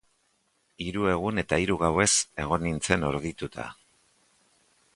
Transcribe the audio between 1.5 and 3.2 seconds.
hiru gauez egon nintzen